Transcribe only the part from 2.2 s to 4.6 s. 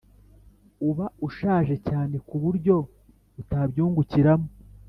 kuburyo utabyungukiramo